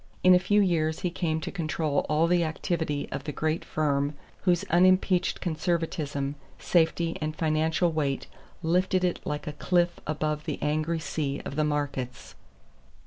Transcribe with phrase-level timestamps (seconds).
[0.23, 4.15] In a few years he came to control all the activity of the great firm
[4.45, 8.25] whose unimpeached conservatism, safety and financial weight
[8.63, 12.33] lifted it like a cliff above the angry sea of the markets.